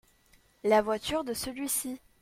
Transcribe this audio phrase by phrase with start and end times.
[0.63, 1.99] La voiture de celui-ci.